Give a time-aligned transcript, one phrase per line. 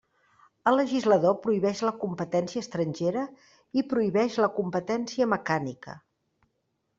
[0.69, 3.27] El legislador prohibeix la competència estrangera
[3.81, 5.97] i prohibeix la competència mecànica.